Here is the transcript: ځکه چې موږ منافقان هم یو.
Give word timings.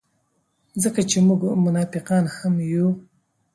ځکه 0.83 1.01
چې 1.09 1.17
موږ 1.27 1.41
منافقان 1.65 2.23
هم 2.35 2.53
یو. 2.71 2.87